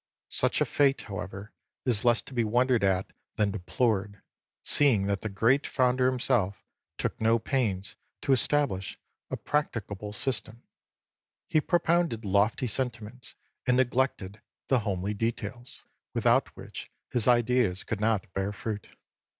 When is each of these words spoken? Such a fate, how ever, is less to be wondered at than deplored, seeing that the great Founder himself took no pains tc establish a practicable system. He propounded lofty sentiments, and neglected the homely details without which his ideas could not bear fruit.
Such 0.29 0.61
a 0.61 0.65
fate, 0.65 1.03
how 1.03 1.19
ever, 1.19 1.53
is 1.85 2.03
less 2.03 2.23
to 2.23 2.33
be 2.33 2.43
wondered 2.43 2.83
at 2.83 3.13
than 3.35 3.51
deplored, 3.51 4.19
seeing 4.63 5.05
that 5.05 5.21
the 5.21 5.29
great 5.29 5.67
Founder 5.67 6.07
himself 6.07 6.65
took 6.97 7.21
no 7.21 7.37
pains 7.37 7.97
tc 8.23 8.33
establish 8.33 8.97
a 9.29 9.37
practicable 9.37 10.11
system. 10.11 10.63
He 11.47 11.61
propounded 11.61 12.25
lofty 12.25 12.65
sentiments, 12.65 13.35
and 13.67 13.77
neglected 13.77 14.41
the 14.69 14.79
homely 14.79 15.13
details 15.13 15.83
without 16.15 16.47
which 16.57 16.89
his 17.11 17.27
ideas 17.27 17.83
could 17.83 18.01
not 18.01 18.25
bear 18.33 18.51
fruit. 18.51 18.87